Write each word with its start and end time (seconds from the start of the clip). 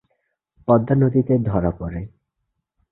পদ্মা 0.67 0.95
নদীতে 0.95 1.33
ধরা 1.45 1.71
পড়ে। 1.71 2.01